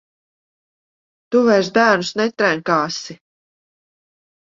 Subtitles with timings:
[1.35, 3.21] Tu vairs bērnus netrenkāsi?